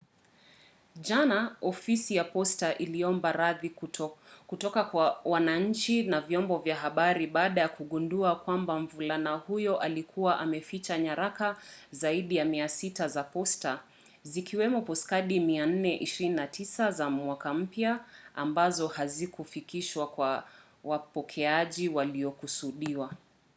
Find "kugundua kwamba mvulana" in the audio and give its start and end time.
7.69-9.35